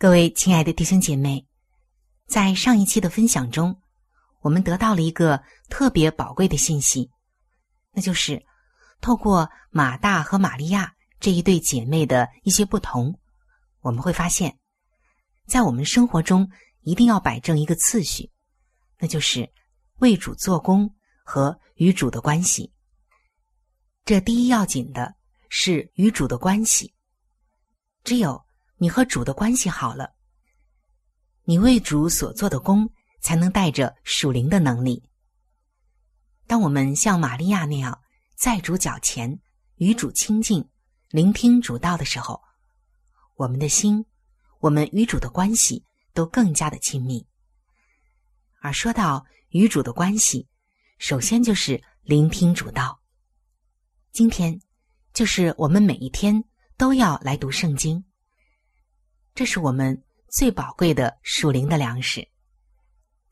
[0.00, 1.46] 各位亲爱的弟兄姐妹，
[2.26, 3.82] 在上一期的分享中，
[4.40, 7.10] 我们得到了一个特别宝贵的信息，
[7.92, 8.42] 那就是
[9.02, 13.20] 透过马大和玛利亚这一对姐妹的一些不同，
[13.80, 14.58] 我们会发现，
[15.46, 16.50] 在我们生活中
[16.80, 18.30] 一定要摆正一个次序，
[18.98, 19.52] 那就是
[19.98, 20.90] 为主做工
[21.22, 22.72] 和与主的关系。
[24.06, 25.14] 这第一要紧的
[25.50, 26.94] 是与主的关系，
[28.02, 28.42] 只有。
[28.82, 30.14] 你和主的关系好了，
[31.44, 35.06] 你为主所做的功才能带着属灵的能力。
[36.46, 38.00] 当我们像玛利亚那样
[38.36, 39.38] 在主脚前
[39.74, 40.66] 与主亲近、
[41.10, 42.40] 聆听主道的时候，
[43.36, 44.06] 我们的心、
[44.60, 47.26] 我们与主的关系都更加的亲密。
[48.62, 50.48] 而说到与主的关系，
[50.96, 52.98] 首先就是聆听主道。
[54.10, 54.58] 今天
[55.12, 56.42] 就是我们每一天
[56.78, 58.02] 都要来读圣经。
[59.34, 62.28] 这是我们最宝贵的属灵的粮食。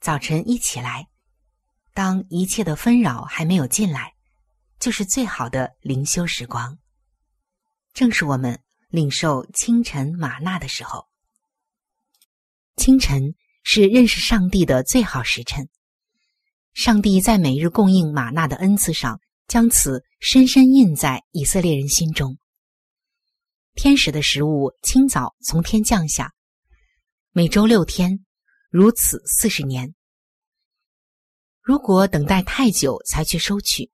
[0.01, 1.09] 早晨一起来，
[1.93, 4.15] 当一切的纷扰还没有进来，
[4.79, 6.79] 就是最好的灵修时光。
[7.93, 11.07] 正是我们领受清晨玛纳的时候。
[12.77, 13.35] 清晨
[13.65, 15.69] 是认识上帝的最好时辰。
[16.75, 22.39] 上帝在每日供应玛纳的恩赐上，将此深深印在以色列人心中。
[23.79, 26.35] 天使的食物清早从天降下，
[27.31, 28.27] 每周六天，
[28.71, 29.95] 如此四十年。
[31.63, 33.89] 如果等待太久才去收取，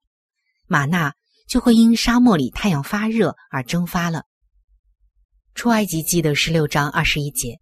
[0.65, 1.13] 玛纳
[1.47, 4.25] 就会因沙漠里太阳发热而蒸发了。
[5.53, 7.59] 出埃及记的十六章二十一节，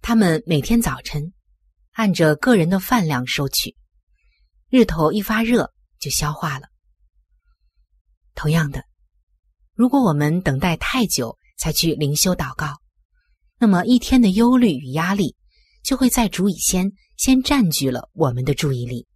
[0.00, 1.32] 他们每天早晨
[1.90, 3.76] 按着个人的饭量收取，
[4.68, 6.68] 日头一发热就消化了。
[8.36, 8.84] 同样的，
[9.74, 12.80] 如果我们等待太久才去灵修祷告，
[13.58, 15.36] 那么一天的忧虑与压力
[15.82, 19.06] 就会在主以先先占据了我们的注意力。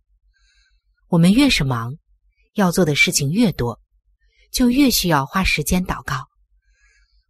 [1.09, 1.97] 我们越是忙，
[2.55, 3.81] 要做的事情越多，
[4.51, 6.29] 就越需要花时间祷告。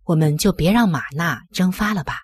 [0.04, 2.20] 我们就别让玛纳蒸发了吧。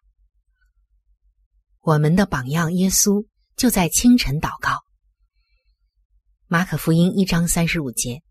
[1.81, 3.27] 我们的榜样耶稣
[3.57, 4.83] 就在清晨祷告。
[6.47, 8.23] 马可福音一章三十五节。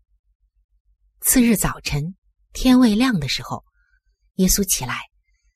[1.20, 2.14] 次日早晨，
[2.52, 3.64] 天未亮的时候，
[4.34, 5.00] 耶稣起来，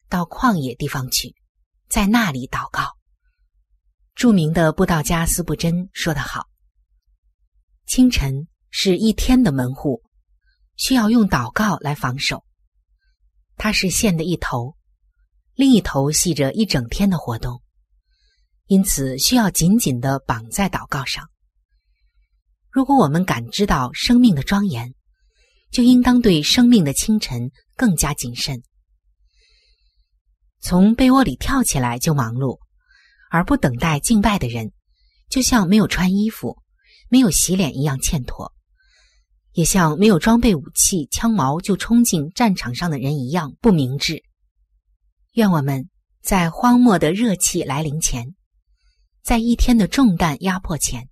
[0.08, 1.34] 到旷野地方去，
[1.88, 2.96] 在那里祷告。
[4.14, 6.46] 著名的布道家斯布真说得好
[7.86, 10.02] ：“清晨是一天的门户，
[10.76, 12.44] 需要用祷告来防守。
[13.56, 14.76] 它是线的一头，
[15.54, 17.60] 另一头系着一整天的活动。”
[18.66, 21.28] 因此，需要紧紧的绑在祷告上。
[22.70, 24.94] 如果我们感知到生命的庄严，
[25.74, 28.62] 就应当对生命的清晨更加谨慎。
[30.60, 32.60] 从被窝里跳起来就忙碌，
[33.28, 34.70] 而不等待敬拜的人，
[35.28, 36.56] 就像没有穿衣服、
[37.08, 38.52] 没有洗脸一样欠妥；
[39.50, 44.22] 也像没有装备武器、枪矛就冲进战场上的人一样不明智。
[45.32, 45.90] 愿我们
[46.22, 48.36] 在荒漠的热气来临前。
[49.24, 51.08] 在一天的重担压迫前，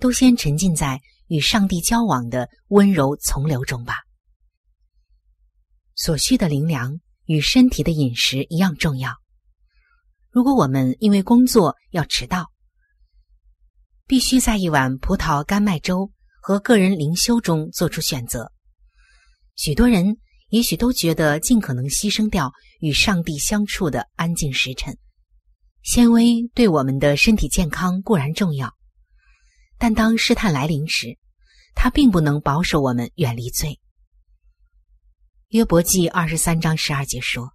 [0.00, 1.00] 都先沉浸在
[1.30, 3.98] 与上帝交往的温柔从流中吧。
[5.94, 9.14] 所需的灵粮与身体的饮食一样重要。
[10.30, 12.50] 如果我们因为工作要迟到，
[14.06, 16.10] 必须在一碗葡萄干麦粥
[16.42, 18.50] 和个人灵修中做出选择。
[19.54, 20.16] 许多人
[20.48, 24.96] 也许都觉得尽可能牺牲掉与上帝相处的安静时辰。
[25.82, 28.74] 纤维对我们的身体健康固然重要，
[29.78, 31.18] 但当试探来临时，
[31.74, 33.80] 它并不能保守我们远离罪。
[35.48, 37.52] 约伯记二十三章十二节说：“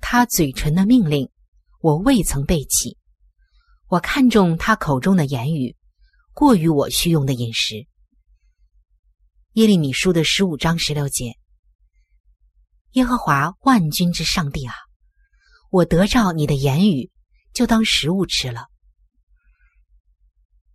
[0.00, 1.30] 他嘴唇的命令，
[1.80, 2.96] 我未曾背弃。
[3.88, 5.76] 我看重他口中的言语，
[6.32, 7.86] 过于我需用的饮食。”
[9.54, 11.36] 耶利米书的十五章十六节
[12.92, 14.74] ：“耶和华万军之上帝啊，
[15.70, 17.10] 我得照你的言语。”
[17.54, 18.66] 就当食物吃了。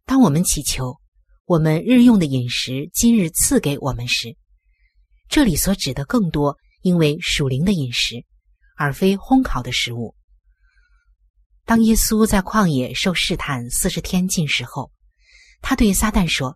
[0.05, 1.01] 当我们祈求
[1.49, 4.37] 我们日用的饮食今日赐给我们时，
[5.29, 8.23] 这里所指的更多因为属灵的饮食，
[8.77, 10.13] 而非烘烤的食物。
[11.65, 14.91] 当耶稣在旷野受试探四十天禁食后，
[15.59, 16.55] 他对撒旦说：“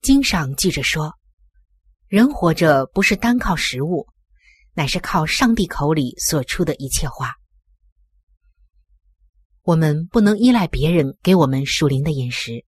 [0.00, 1.12] 经上记着说，
[2.08, 4.06] 人活着不是单靠食物，
[4.72, 7.34] 乃是靠上帝口里所出的一切话。”
[9.60, 12.64] 我们不能依赖别人给我们属灵的饮食。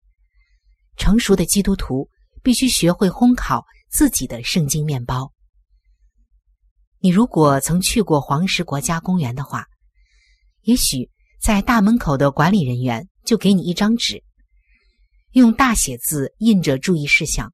[0.97, 2.09] 成熟的基督徒
[2.44, 5.31] 必须学会烘烤自己的圣经面包。
[6.99, 9.65] 你如果曾去过黄石国家公园的话，
[10.63, 11.09] 也许
[11.39, 14.23] 在大门口的管理人员就给你一张纸，
[15.31, 17.53] 用大写字印着注意事项，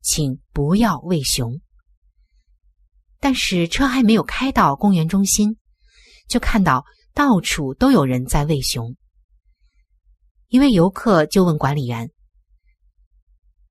[0.00, 1.60] 请不要喂熊。
[3.20, 5.58] 但是车还没有开到公园中心，
[6.28, 6.84] 就看到。
[7.16, 8.94] 到处都有人在喂熊。
[10.48, 12.10] 一位游客就问管理员：“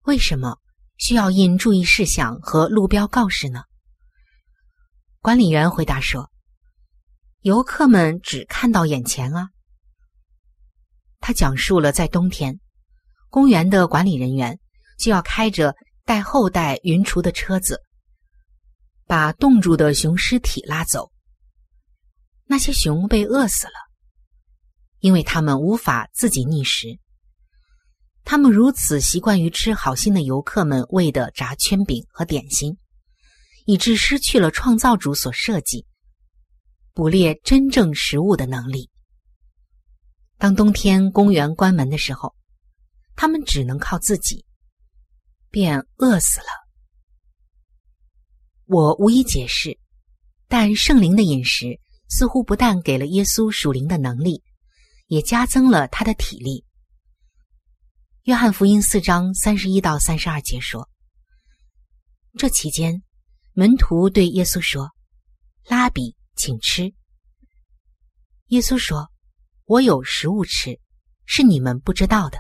[0.06, 0.58] 为什么
[0.98, 3.64] 需要印注意事项和路标告示呢？”
[5.22, 6.32] 管理员回答说
[7.42, 9.50] ：“游客们只看到眼前啊。”
[11.20, 12.60] 他讲述了在冬天，
[13.30, 14.60] 公园的管理人员
[15.00, 17.82] 就要开着带后代云厨的车子，
[19.08, 21.12] 把冻住的熊尸体拉走。
[22.46, 23.74] 那些熊被饿死了，
[25.00, 27.00] 因为他们无法自己觅食。
[28.26, 32.78] 他们如此习惯于吃好心的游客们喂的炸圈饼和点心，
[33.66, 35.86] 以致失去了创造主所设计
[36.94, 38.90] 捕猎真正食物的能力。
[40.38, 42.36] 当冬天公园关门的时候，
[43.16, 44.44] 他们只能靠自己，
[45.50, 46.48] 便饿死了。
[48.66, 49.78] 我无意解释，
[50.50, 51.80] 但圣灵的饮食。
[52.08, 54.44] 似乎不但给了耶稣属灵的能力，
[55.08, 56.65] 也加增了他的体力。
[58.26, 60.90] 约翰福音四章三十一到三十二节说
[62.40, 63.04] ：“这期间，
[63.54, 64.90] 门徒对耶稣说
[65.70, 66.92] ：‘拉比，请吃。’
[68.50, 69.12] 耶稣说
[69.66, 70.80] ：‘我有食物吃，
[71.28, 72.40] 是你们不知道的。’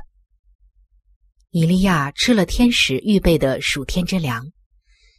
[1.53, 4.51] 以利亚吃了天使预备的属天之粮，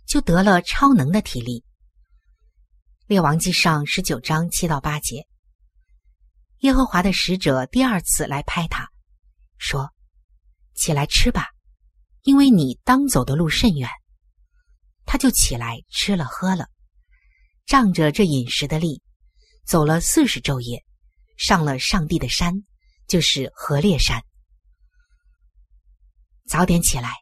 [0.05, 1.65] 就得了超能的体力。”
[3.07, 5.29] 列王记上十九章七到八节，
[6.63, 8.91] 耶和华的使者第二次来拍他，
[9.59, 9.93] 说
[10.77, 11.47] ：“起来吃吧，
[12.23, 13.89] 因为你当走的路甚远。”
[15.09, 16.69] 他就起来吃了喝了，
[17.65, 19.01] 仗着这饮食的力，
[19.65, 20.85] 走了四十昼夜，
[21.37, 22.65] 上了上帝的山，
[23.07, 24.21] 就是何烈山。
[26.49, 27.15] 早点起来，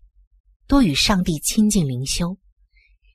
[0.66, 2.38] 多与上帝亲近灵修，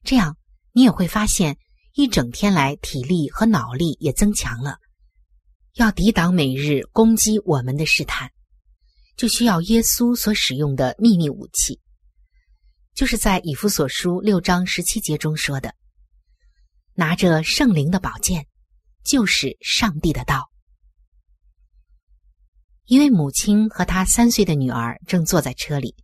[0.04, 0.38] 这样
[0.72, 1.58] 你也会发现，
[1.94, 4.78] 一整天来体力和脑力也增强了。
[5.74, 8.32] 要抵挡每日攻击我们的试探，
[9.20, 11.82] 就需要耶稣所使用的秘密武器，
[12.96, 15.76] 就是在以弗所书六章十七节中说的
[16.96, 18.48] ：“拿着圣灵的宝剑，
[19.04, 20.50] 就是上帝的道。”
[22.88, 25.98] 一位母亲和她三岁的女儿正坐在车里，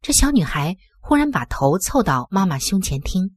[0.00, 3.34] 这小女孩忽然把头凑到妈妈胸前听：“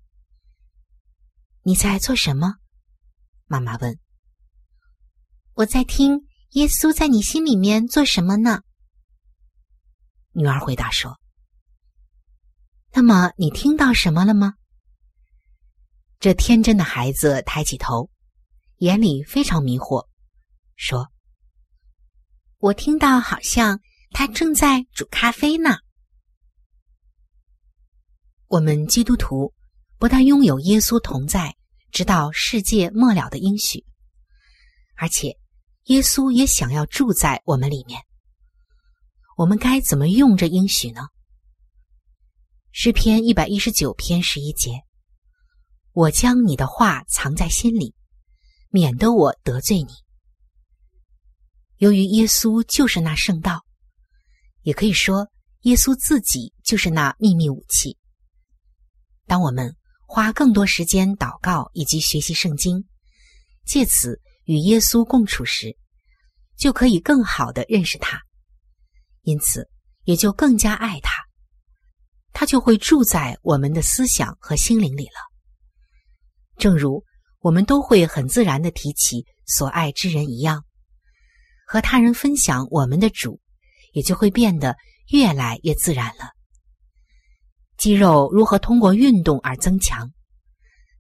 [1.66, 2.58] 你在做什么？”
[3.50, 3.98] 妈妈问。
[5.58, 8.62] “我在听耶稣在你心里面做什么呢？”
[10.38, 11.20] 女儿回答说。
[12.94, 14.54] “那么你听到什么了吗？”
[16.22, 18.12] 这天真的孩子抬起头，
[18.78, 20.08] 眼里非常迷惑，
[20.76, 21.12] 说。
[22.60, 23.80] 我听到好像
[24.12, 25.80] 他正在煮咖啡呢。
[28.48, 29.54] 我们基督徒
[29.98, 31.56] 不但拥有耶稣同在，
[31.92, 33.86] 直到世界末了的应许，
[34.96, 35.38] 而且
[35.86, 38.07] 耶稣也想要住在我们里面。
[39.38, 41.10] 我们该怎么用这应许呢？
[42.72, 44.82] 诗篇一百一十九篇十一节
[45.94, 47.94] ：“我将你的话藏在心里，
[48.70, 49.94] 免得我得罪你。”
[51.78, 53.64] 由于耶稣就是那圣道，
[54.64, 55.30] 也可以说
[55.62, 57.96] 耶稣自己就是那秘密武器。
[59.28, 59.76] 当我们
[60.08, 62.88] 花更多时间祷告以及学习圣经，
[63.68, 65.78] 借此与耶稣共处时，
[66.58, 68.24] 就可以更好的认识他，
[69.28, 69.70] 因此
[70.06, 71.12] 也就更加爱他，
[72.32, 75.20] 他就会住在我们的思想和心灵里了。
[76.56, 77.04] 正如
[77.40, 80.64] 我们都会很自然的提起所爱之人一样。
[81.68, 83.42] 和他人分享我们的主，
[83.92, 84.78] 也就会变得
[85.10, 86.32] 越来越自然了。
[87.76, 90.10] 肌肉如何通过运动而增强？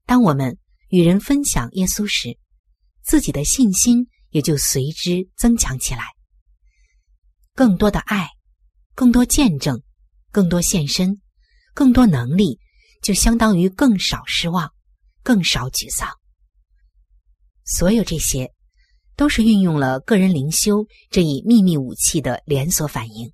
[0.05, 0.57] 当我们
[0.89, 2.37] 与人分享耶稣时，
[3.03, 6.16] 自己的信心也就随之增强起来。
[7.57, 8.29] 更多的爱，
[8.93, 9.81] 更多见证，
[10.31, 11.19] 更多献身，
[11.73, 12.59] 更多能力，
[13.01, 14.71] 就相当于更少失望，
[15.23, 16.07] 更少沮丧。
[17.65, 18.53] 所有这些。
[19.17, 23.33] 都是运用了个人灵修这一秘密武器的连锁反应。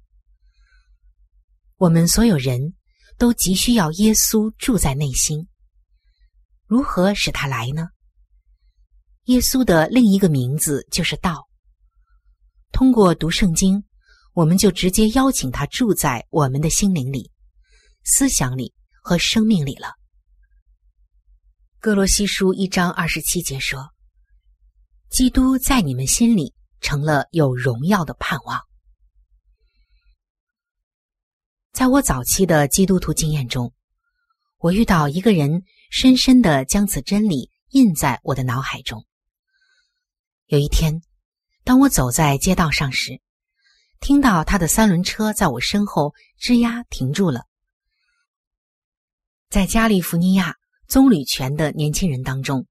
[1.76, 2.74] 我们所有人
[3.18, 5.46] 都急需要耶稣住在内心。
[6.68, 7.90] 如何使他来呢？
[9.26, 11.50] 耶稣的另一个名字就是道。
[12.72, 13.84] 通过读圣经，
[14.34, 17.32] 我们就直接邀请他住在我们的心灵里、
[18.04, 19.94] 思想里和生命里了。
[21.80, 23.90] 哥罗西书一章二十七节说。
[25.10, 28.60] 基督在你们心里成了有荣耀的盼望。
[31.72, 33.72] 在我早期的基督徒经验中，
[34.58, 35.62] 我遇到一个人，
[35.92, 39.06] 深深的将此真理印在我的脑海中。
[40.48, 41.00] 有一天，
[41.64, 43.22] 当我走在街道上时，
[44.04, 47.46] 听到他的三轮车在我身后吱呀停住了。
[49.50, 50.58] 在加利福尼亚
[50.90, 52.68] 棕榈泉的年轻人当中，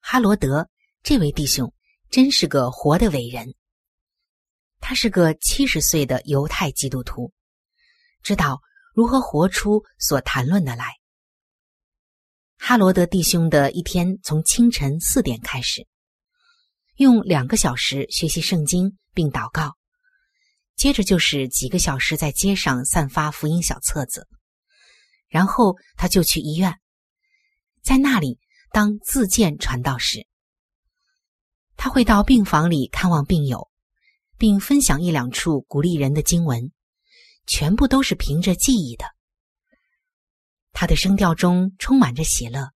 [0.00, 0.68] 哈罗德。
[1.02, 1.72] 这位弟兄
[2.10, 3.54] 真是个活的伟人。
[4.80, 7.32] 他是个七十岁的犹太基督徒，
[8.22, 8.60] 知道
[8.92, 10.98] 如何活出所谈论的来。
[12.58, 15.86] 哈罗德弟兄的一天从清晨四点开始，
[16.96, 19.74] 用两个小时学习圣经并祷告，
[20.80, 24.26] 接着就是几个小时在街上散发福音小册子，
[25.28, 26.80] 然后他就去医院，
[27.82, 28.38] 在那里
[28.72, 30.26] 当自荐传道士。
[31.76, 33.68] 他会到病房里看望病友，
[34.38, 36.72] 并分享一两处鼓励人的经文，
[37.46, 39.04] 全部都是凭着记忆的。
[40.72, 42.70] 他的声调中充满着喜乐，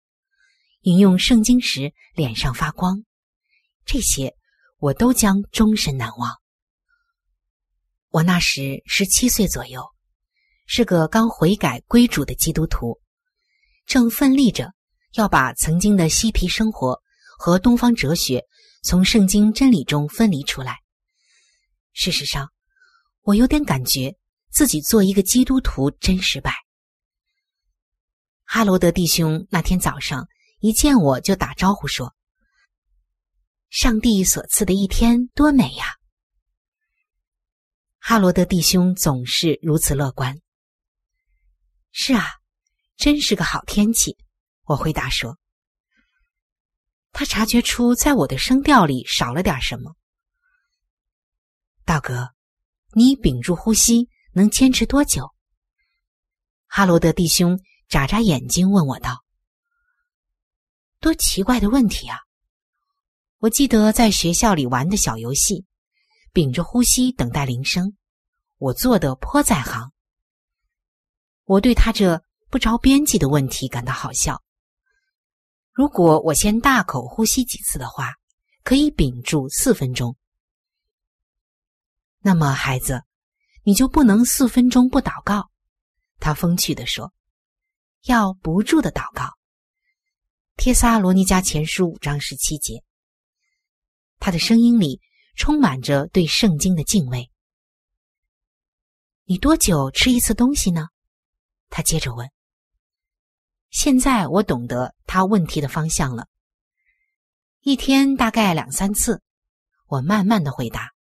[0.80, 3.04] 引用圣经时脸上发光，
[3.84, 4.34] 这些
[4.78, 6.41] 我都将终身难忘。
[8.12, 9.82] 我那时十七岁左右，
[10.66, 13.00] 是个刚悔改归主的基督徒，
[13.86, 14.72] 正奋力着
[15.14, 17.00] 要把曾经的嬉皮生活
[17.36, 18.44] 和东方哲学。
[18.84, 20.80] 从圣经真理中分离出来。
[21.92, 22.50] 事实上，
[23.20, 24.16] 我有点感觉
[24.50, 26.52] 自己做一个基督徒真失败。
[28.42, 30.26] 哈罗德弟兄那天早上
[30.58, 32.12] 一见我就打招呼说
[33.70, 35.94] ：“上帝所赐的一天多美呀！”
[38.04, 40.36] 哈罗德弟兄总是如此乐观。
[41.92, 42.26] 是啊，
[42.96, 44.16] 真是个好天气。
[44.64, 45.38] 我回答说。
[47.12, 49.94] 他察觉出在我的声调里少了点什么。
[51.84, 52.30] 道格，
[52.92, 55.32] 你屏住呼吸能坚持多久？
[56.66, 59.22] 哈罗德弟兄眨眨眼睛问我道
[60.98, 62.18] ：“多奇怪的问题啊！
[63.38, 65.64] 我记得在学校里玩的小游戏，
[66.32, 67.94] 屏着呼吸等待铃声，
[68.56, 69.92] 我做的颇在行。
[71.44, 74.42] 我对他这不着边际的问题感到好笑。
[75.72, 78.14] 如果我先大口呼吸几次的话，
[78.62, 80.16] 可以屏住四分钟。
[82.20, 83.02] 那么，孩子，
[83.62, 85.50] 你就不能四分钟不祷告？”
[86.18, 87.12] 他风趣地说
[88.04, 89.24] ：“要不住的祷告。”
[90.64, 92.82] 《帖撒罗尼迦前书》五章十七节。
[94.18, 95.00] 他的声音里
[95.34, 97.30] 充满着对圣经的敬畏。
[99.24, 100.88] 你多久吃一次东西呢？
[101.68, 102.30] 他接着问。
[103.70, 106.28] 现在我懂得他问题的方向了。
[107.60, 109.22] 一天大概两三次。
[109.86, 110.92] 我慢慢的回答。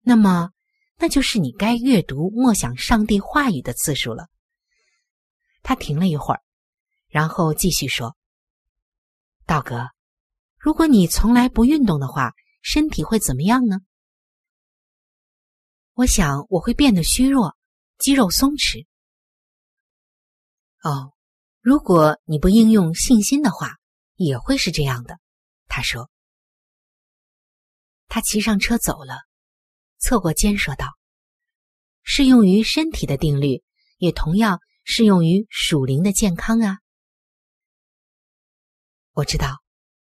[0.00, 0.50] 那么。
[1.00, 4.26] 那就是你该阅读默想上帝话语的次数了。
[5.62, 6.42] 他停了一会儿，
[7.06, 8.16] 然后继续说
[9.46, 9.90] ：“道格，
[10.58, 13.78] 如果你从来不运动的话，身体会怎么样呢？”
[15.94, 17.56] 我想我会变得虚弱，
[17.98, 18.86] 肌肉松弛。
[20.82, 21.12] 哦，
[21.60, 23.78] 如果你不应用信心的话，
[24.14, 25.18] 也会是这样的。
[25.66, 26.10] 他说。
[28.06, 29.26] 他骑上车走了。
[29.98, 30.96] 侧过肩说道
[32.04, 33.64] ：“适用于身体的定律，
[33.96, 36.78] 也同样适用于属灵的健康啊。”
[39.12, 39.60] 我知道，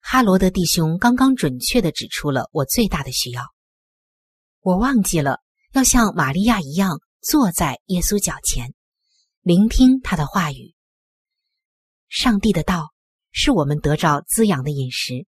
[0.09, 3.43] 哈罗德弟兄刚刚准确的指出了我最大的需要。
[4.61, 5.41] 我忘记了
[5.73, 8.73] 要像玛利亚一样坐在耶稣脚前，
[9.41, 10.77] 聆听他的话语。
[12.09, 12.95] 上帝的道
[13.33, 15.27] 是我们得着滋养的饮食，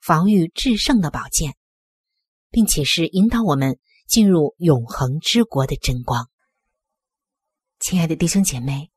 [0.00, 1.54] 防御制胜的宝剑，
[2.50, 3.78] 并且是引导我们。
[4.08, 6.30] 进入永恒之国的真光，
[7.80, 8.92] 亲爱的弟兄姐妹，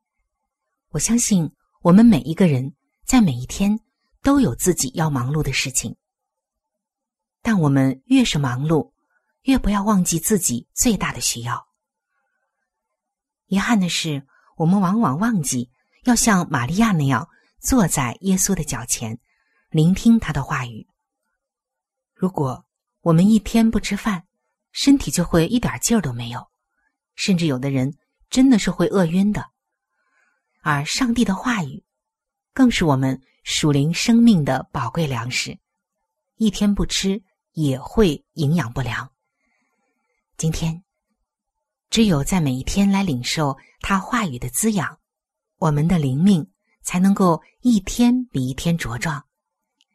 [0.90, 1.50] 我相信
[1.82, 3.80] 我们每一个人在每一天
[4.22, 5.96] 都有自己要忙碌的事情，
[7.42, 8.92] 但我们越是忙碌，
[9.42, 11.66] 越不要忘记自己最大的需要。
[13.46, 15.70] 遗憾的是，我们往往忘记
[16.04, 17.28] 要像玛利亚那样
[17.60, 19.18] 坐在耶稣的脚前，
[19.70, 20.86] 聆听他的话语。
[22.14, 22.64] 如果
[23.00, 24.26] 我们一天不吃饭，
[24.72, 26.46] 身体就会一点劲儿都没有，
[27.16, 27.96] 甚至有的人
[28.28, 29.50] 真的是会饿晕的。
[30.62, 31.82] 而上帝的话语，
[32.52, 35.58] 更是我们属灵生命的宝贵粮食，
[36.36, 37.22] 一天不吃
[37.52, 39.10] 也会营养不良。
[40.36, 40.82] 今天，
[41.88, 44.98] 只有在每一天来领受他话语的滋养，
[45.56, 46.50] 我们的灵命
[46.82, 49.24] 才能够一天比一天茁壮，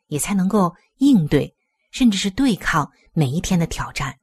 [0.08, 1.55] 也才能够应对
[1.91, 4.17] 甚至是对抗每一天的挑战。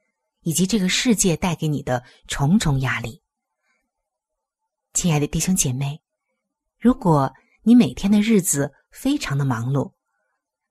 [0.44, 3.22] 以及这个世界带给你的重重压力，
[4.92, 6.02] 亲爱的弟兄姐妹，
[6.80, 7.32] 如果
[7.62, 9.94] 你每天的日子非常的忙碌，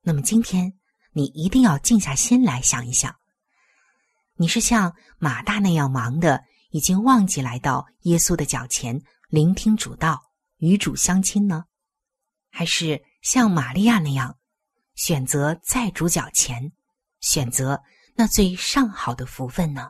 [0.02, 0.74] 那么今天
[1.12, 3.14] 你一定要静下心来想一想：
[4.36, 10.22] 你是像马大那样忙的，已经忘记来到耶稣的脚前聆听主道、
[10.58, 11.66] 与主相亲呢，
[12.50, 14.38] 还是像玛利亚那样
[14.96, 16.72] 选择在主脚前
[17.20, 17.82] 选择？
[18.14, 19.90] 那最上好的福分呢？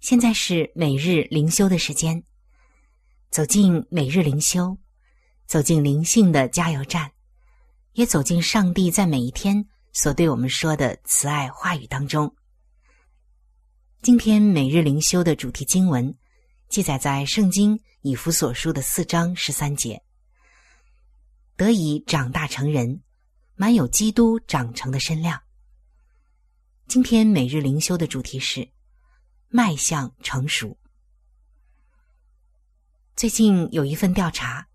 [0.00, 2.22] 现在是每日灵修的时间。
[3.28, 4.76] 走进每日灵修，
[5.46, 7.12] 走进灵性的加油站，
[7.92, 12.34] 也走进上帝在每一天所对我们说的慈爱话语当中。
[14.00, 16.12] 今天每日灵修的主题经文
[16.70, 20.02] 记载在圣经以弗所书的四章十三节，
[21.56, 23.02] 得以长大成人，
[23.54, 25.38] 满有基督长成的身量。
[26.88, 28.66] 今天每日灵修的主题是
[29.52, 30.78] 迈向成熟。
[33.16, 34.68] 最近有一份调查，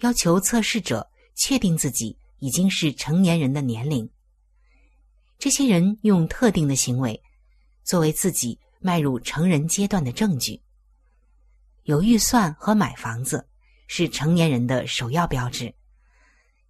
[0.00, 4.08] 要求测试者确定自己已经是成年人的年龄。
[5.38, 7.22] 这些人用特定的行为
[7.82, 10.62] 作为自己迈入成人阶段的证据。
[11.84, 13.48] 有预算和买房子
[13.86, 15.74] 是成年人的首要标志。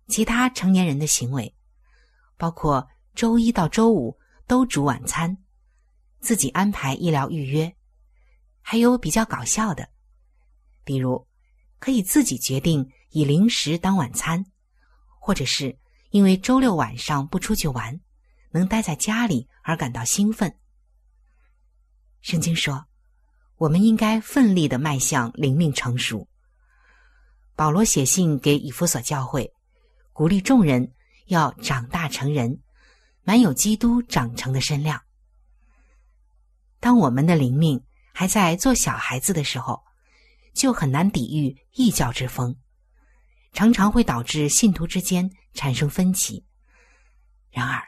[0.07, 1.53] 其他成年人的行为
[2.37, 4.17] 包括周一到周五。
[4.47, 5.39] 都煮晚餐，
[6.25, 7.77] 自己安排医疗预约，
[8.63, 9.91] 还有比较搞笑的，
[10.83, 11.29] 比如
[11.79, 14.47] 可以自己决定以零食当晚餐，
[15.21, 18.01] 或者是因为周六晚上不出去玩，
[18.51, 20.51] 能待在家里而感到兴奋。
[22.23, 22.87] 圣经说，
[23.57, 26.27] 我们应该奋力的迈向灵命成熟。
[27.55, 29.53] 保罗写信给以弗所教会，
[30.15, 30.91] 鼓励众人
[31.27, 32.63] 要长大成人。
[33.27, 35.01] 满有基督长成的身量。
[36.85, 39.83] 当我们的灵命还在做小孩子的时候，
[40.53, 42.55] 就很难抵御异教之风，
[43.55, 46.45] 常常会导致信徒之间产生分歧。
[47.51, 47.83] 然而，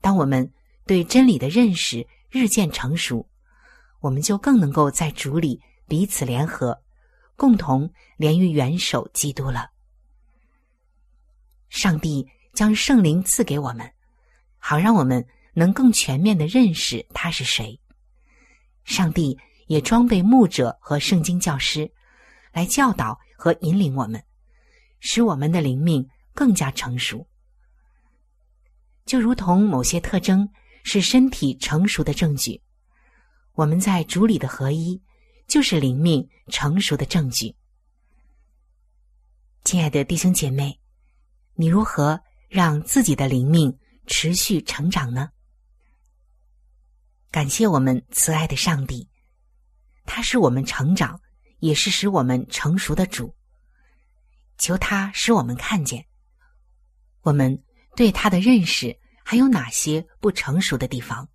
[0.00, 0.52] 当我们
[0.84, 3.24] 对真理的认识日渐成熟，
[4.00, 6.82] 我们就更能够在主里彼此联合，
[7.36, 9.70] 共同连于元首基督了。
[11.68, 13.88] 上帝将圣灵赐给我们。
[14.58, 17.80] 好让我们能更全面的认识他是谁。
[18.88, 21.92] 上帝也装备牧者和圣经教师，
[22.52, 24.24] 来教导和引领我们，
[24.98, 27.28] 使我们的灵命更加成熟。
[29.04, 30.48] 就如同某些特征
[30.84, 32.62] 是身体成熟的证据，
[33.52, 34.98] 我们在主里的合一
[35.46, 37.54] 就是灵命成熟的证据。
[39.64, 40.80] 亲爱的弟兄姐妹，
[41.52, 43.78] 你如何让自己的灵命？
[44.06, 45.28] 持续成长呢？
[47.30, 49.06] 感谢我们慈爱的上帝，
[50.06, 51.20] 他是我们成长，
[51.58, 53.34] 也是使我们成熟的主。
[54.56, 56.04] 求他使我们看见，
[57.20, 57.62] 我们
[57.94, 61.28] 对他的认识还有哪些不成熟的地方，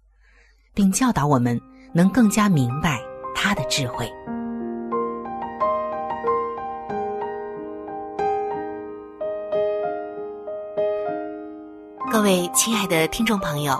[0.74, 1.60] 并教导我们
[1.94, 3.00] 能更加明白
[3.36, 4.12] 他的智慧。
[12.12, 13.80] 各位亲爱的听众朋友，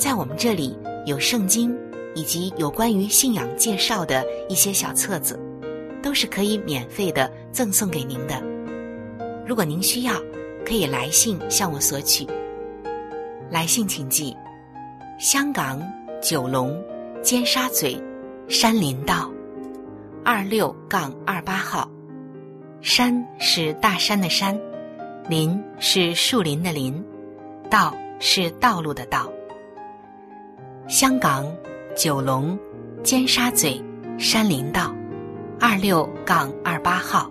[0.00, 1.76] 在我们这里有圣经
[2.14, 5.38] 以及有关于信仰介绍的一些小册子，
[6.02, 8.42] 都是可以免费的赠送给您的。
[9.46, 10.14] 如果您需要，
[10.64, 12.26] 可以来信向我索取。
[13.50, 14.34] 来信请寄：
[15.18, 15.86] 香港
[16.22, 16.82] 九龙
[17.20, 18.02] 尖沙咀
[18.48, 19.30] 山林道
[20.24, 21.86] 二六杠二八号。
[22.80, 24.58] 山是大山的山。
[25.28, 27.04] 林是树林的林，
[27.68, 29.30] 道是道路的道。
[30.90, 31.46] 香港
[31.94, 32.58] 九龙
[33.04, 33.80] 尖沙咀
[34.18, 34.92] 山林道
[35.60, 37.30] 二六杠二八号。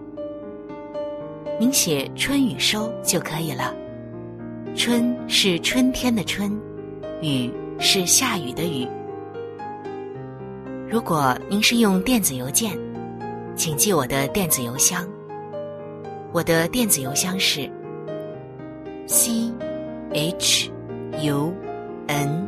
[1.60, 3.76] 您写春雨收就可以了。
[4.78, 6.58] 春是春天的春，
[7.22, 8.88] 雨是下雨的雨。
[10.90, 12.72] 如果您是用电子邮件，
[13.58, 15.06] 请记我的电子邮箱。
[16.32, 17.70] 我的电子邮箱是。
[19.06, 19.52] c
[20.14, 20.72] h
[21.22, 21.54] u
[22.08, 22.48] n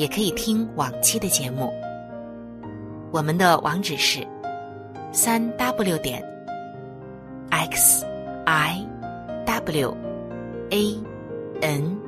[0.00, 1.70] 也可以听往期的节目。
[3.12, 4.26] 我们的网址是
[5.12, 6.24] 三 w 点
[7.50, 8.06] x
[8.46, 8.82] i
[9.44, 9.94] w
[10.70, 10.98] a
[11.60, 11.98] n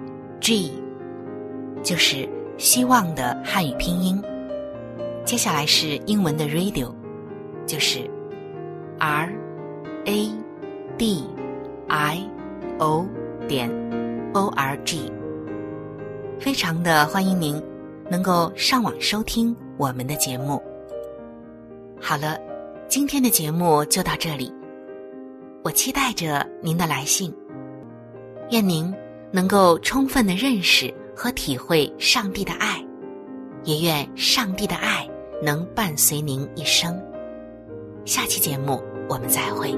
[0.41, 0.73] g，
[1.83, 2.27] 就是
[2.57, 4.19] 希望的汉语拼音。
[5.27, 6.91] 接下来是英文的 radio，
[7.67, 8.11] 就是
[8.99, 9.31] r
[10.07, 10.31] a
[10.97, 11.25] d
[11.89, 12.27] i
[12.79, 13.07] o。
[13.49, 13.69] 点
[14.33, 15.13] o r g，
[16.39, 17.61] 非常的欢迎您
[18.13, 20.63] 能够上网收听我们的节目。
[21.99, 22.39] 好了，
[22.87, 24.53] 今天的节目就到这里，
[25.65, 27.35] 我期待着您的来信。
[28.51, 28.95] 愿您
[29.31, 32.85] 能够充分的认识和体会上帝的爱，
[33.65, 35.09] 也愿上帝的爱
[35.43, 37.03] 能伴随您一生。
[38.05, 39.75] 下期节目我们再会。